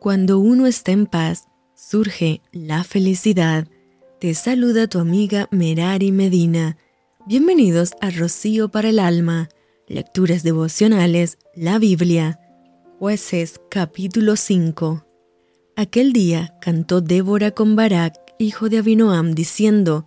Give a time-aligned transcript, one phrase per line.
[0.00, 3.66] Cuando uno está en paz, surge la felicidad.
[4.20, 6.76] Te saluda tu amiga Merari Medina.
[7.26, 9.48] Bienvenidos a Rocío para el Alma,
[9.88, 12.38] Lecturas Devocionales, la Biblia.
[13.00, 15.04] Jueces capítulo 5.
[15.74, 20.06] Aquel día cantó Débora con Barak, hijo de Abinoam, diciendo,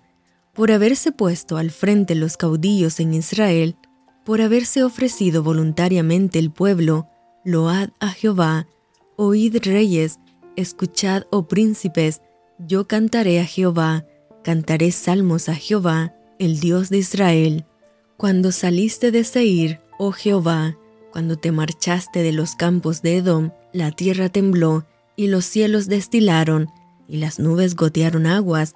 [0.53, 3.75] Por haberse puesto al frente los caudillos en Israel,
[4.23, 7.09] por haberse ofrecido voluntariamente el pueblo,
[7.43, 8.67] load a Jehová,
[9.18, 10.20] Oíd reyes,
[10.55, 12.21] escuchad, oh príncipes,
[12.57, 14.06] yo cantaré a Jehová,
[14.43, 17.66] cantaré salmos a Jehová, el Dios de Israel.
[18.18, 20.78] Cuando saliste de Seir, oh Jehová,
[21.11, 24.86] cuando te marchaste de los campos de Edom, la tierra tembló,
[25.16, 26.69] y los cielos destilaron,
[27.07, 28.74] y las nubes gotearon aguas,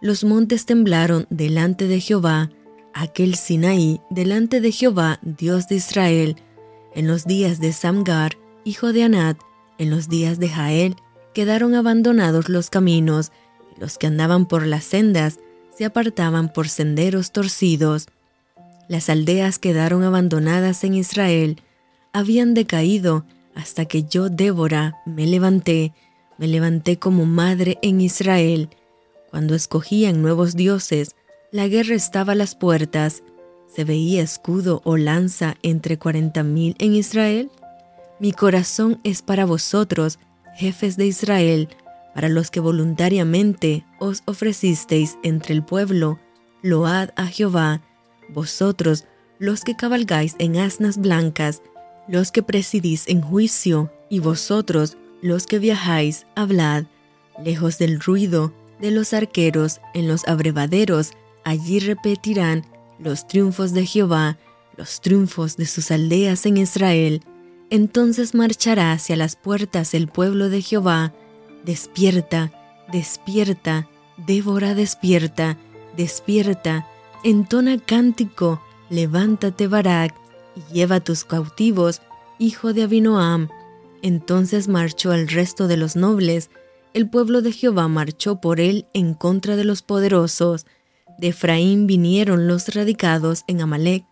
[0.00, 2.50] los montes temblaron delante de Jehová,
[2.94, 6.36] aquel Sinaí delante de Jehová, Dios de Israel,
[6.94, 9.38] en los días de Samgar, hijo de Anat,
[9.78, 10.96] en los días de Jael
[11.34, 13.32] quedaron abandonados los caminos,
[13.78, 15.38] los que andaban por las sendas
[15.76, 18.06] se apartaban por senderos torcidos.
[18.88, 21.60] Las aldeas quedaron abandonadas en Israel,
[22.12, 25.92] habían decaído hasta que yo, Débora, me levanté,
[26.38, 28.68] me levanté como madre en Israel.
[29.30, 31.16] Cuando escogían nuevos dioses,
[31.50, 33.22] la guerra estaba a las puertas.
[33.74, 37.50] ¿Se veía escudo o lanza entre cuarenta mil en Israel?
[38.24, 40.18] Mi corazón es para vosotros,
[40.56, 41.68] jefes de Israel,
[42.14, 46.18] para los que voluntariamente os ofrecisteis entre el pueblo,
[46.62, 47.82] load a Jehová,
[48.30, 49.04] vosotros
[49.38, 51.60] los que cabalgáis en asnas blancas,
[52.08, 56.84] los que presidís en juicio, y vosotros los que viajáis, hablad,
[57.44, 61.12] lejos del ruido de los arqueros en los abrevaderos,
[61.44, 62.64] allí repetirán
[62.98, 64.38] los triunfos de Jehová,
[64.78, 67.22] los triunfos de sus aldeas en Israel,
[67.74, 71.12] entonces marchará hacia las puertas el pueblo de Jehová.
[71.64, 72.52] Despierta,
[72.92, 75.58] despierta, Débora despierta,
[75.96, 76.86] despierta,
[77.24, 80.14] entona cántico, levántate Barak,
[80.54, 82.00] y lleva tus cautivos,
[82.38, 83.48] hijo de Abinoam.
[84.02, 86.50] Entonces marchó el resto de los nobles,
[86.92, 90.64] el pueblo de Jehová marchó por él en contra de los poderosos.
[91.18, 94.04] De Efraín vinieron los radicados en Amalek,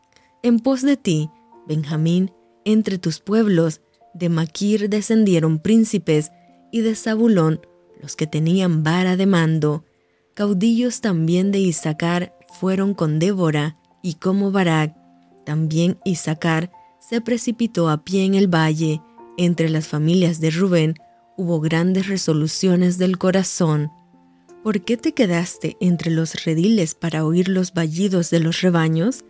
[0.42, 1.30] en pos de ti,
[1.68, 2.32] Benjamín,
[2.64, 3.80] entre tus pueblos,
[4.14, 6.30] de Maquir descendieron príncipes,
[6.70, 7.60] y de Zabulón
[8.00, 9.84] los que tenían vara de mando.
[10.34, 14.96] Caudillos también de Isaacar fueron con Débora, y como Barak,
[15.44, 19.00] también Isaacar se precipitó a pie en el valle.
[19.36, 20.94] Entre las familias de Rubén
[21.36, 23.90] hubo grandes resoluciones del corazón.
[24.62, 29.24] ¿Por qué te quedaste entre los rediles para oír los vallidos de los rebaños?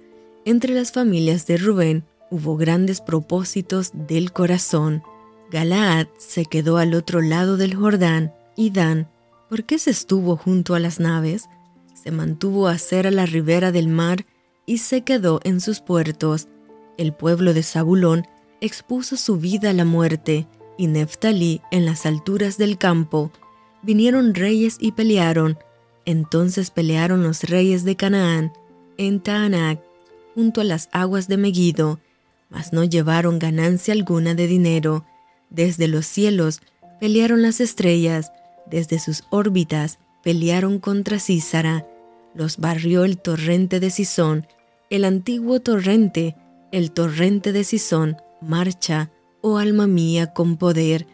[0.44, 5.03] Entre las familias de Rubén hubo grandes propósitos del corazón.
[5.50, 9.06] Galaad se quedó al otro lado del Jordán, y Dan,
[9.50, 11.50] ¿por qué se estuvo junto a las naves?
[11.94, 14.25] Se mantuvo a hacer a la ribera del mar
[14.65, 16.48] y se quedó en sus puertos.
[16.97, 18.26] El pueblo de Zabulón
[18.62, 23.31] expuso su vida a la muerte, y Neftalí en las alturas del campo.
[23.82, 25.59] Vinieron reyes y pelearon.
[26.06, 28.53] Entonces pelearon los reyes de Canaán
[28.97, 29.82] en Taanac,
[30.34, 32.00] junto a las aguas de Megiddo,
[32.52, 35.04] mas no llevaron ganancia alguna de dinero.
[35.50, 36.60] Desde los cielos
[37.00, 38.30] pelearon las estrellas,
[38.70, 41.86] desde sus órbitas pelearon contra Císara.
[42.34, 44.46] Los barrió el torrente de Sison,
[44.90, 46.36] el antiguo torrente,
[46.70, 51.06] el torrente de Sison, marcha, oh alma mía, con poder.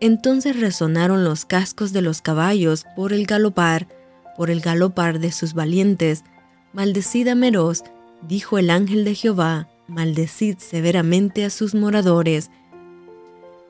[0.00, 3.88] Entonces resonaron los cascos de los caballos por el galopar,
[4.36, 6.24] por el galopar de sus valientes.
[6.72, 7.84] Maldecida Meroz,
[8.26, 12.50] dijo el ángel de Jehová, maldecid severamente a sus moradores,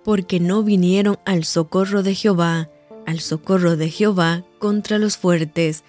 [0.05, 2.69] porque no vinieron al socorro de Jehová,
[3.07, 5.85] al socorro de Jehová contra los fuertes.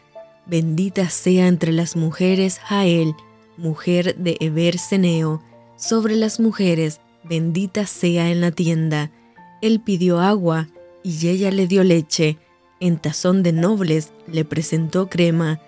[0.46, 3.16] Bendita sea entre las mujeres Jael,
[3.58, 5.44] mujer de Eber Seneo,
[5.76, 9.12] sobre las mujeres, bendita sea en la tienda.
[9.62, 10.68] Él pidió agua,
[11.04, 12.38] y ella le dio leche,
[12.80, 15.62] en tazón de nobles le presentó crema,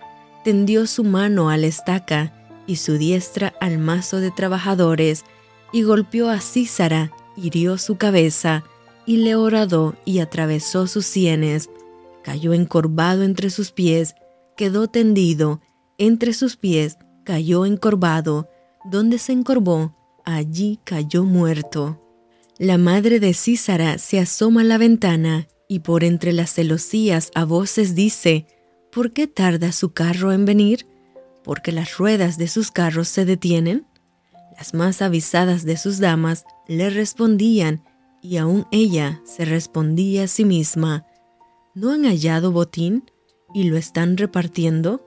[0.43, 2.33] tendió su mano a la estaca,
[2.71, 5.25] y su diestra al mazo de trabajadores,
[5.73, 8.63] y golpeó a Císara, hirió su cabeza,
[9.06, 11.69] y le horadó y atravesó sus sienes,
[12.23, 14.15] cayó encorvado entre sus pies,
[14.56, 15.59] quedó tendido,
[15.97, 18.50] entre sus pies cayó encorvado,
[18.85, 19.94] donde se encorvó,
[20.24, 22.01] allí cayó muerto.
[22.57, 27.44] La madre de Císara se asoma a la ventana y por entre las celosías a
[27.44, 28.47] voces dice,
[28.94, 30.85] ¿por qué tarda su carro en venir?
[31.43, 33.85] Porque las ruedas de sus carros se detienen?
[34.57, 37.83] Las más avisadas de sus damas le respondían
[38.21, 41.05] Y aún ella se respondía a sí misma,
[41.73, 43.09] ¿no han hallado botín
[43.53, 45.01] y lo están repartiendo?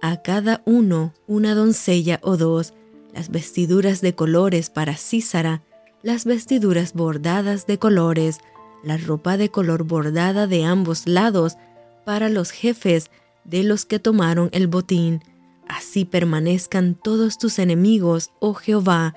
[0.00, 2.74] A cada uno una doncella o dos,
[3.12, 5.62] las vestiduras de colores para Císara,
[6.02, 8.38] las vestiduras bordadas de colores,
[8.82, 11.56] la ropa de color bordada de ambos lados
[12.04, 13.10] para los jefes
[13.44, 15.22] de los que tomaron el botín.
[15.70, 19.14] Así permanezcan todos tus enemigos, oh Jehová,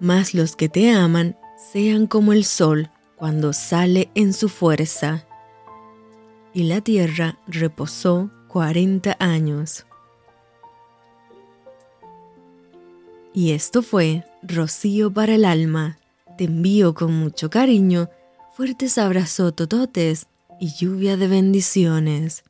[0.00, 1.36] mas los que te aman
[1.72, 5.28] sean como el sol cuando sale en su fuerza.
[6.52, 9.86] Y la tierra reposó cuarenta años.
[13.32, 15.98] Y esto fue Rocío para el alma.
[16.36, 18.10] Te envío con mucho cariño,
[18.56, 20.26] fuertes abrazos tototes
[20.58, 22.42] y lluvia de bendiciones.